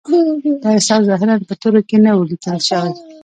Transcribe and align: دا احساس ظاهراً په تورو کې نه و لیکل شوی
دا 0.61 0.69
احساس 0.75 1.01
ظاهراً 1.09 1.35
په 1.49 1.53
تورو 1.61 1.81
کې 1.89 1.97
نه 2.03 2.11
و 2.17 2.27
لیکل 2.29 2.57
شوی 2.67 2.91